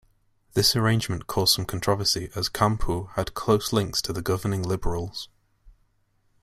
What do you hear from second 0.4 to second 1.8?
This arrangement caused some